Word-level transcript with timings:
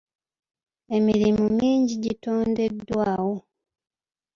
Emirimu 0.97 1.45
mingi 1.59 1.93
gitondeddwawo. 2.03 3.35